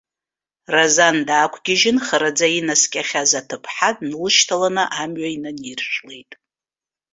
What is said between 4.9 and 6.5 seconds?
амҩа инаниршәлеит.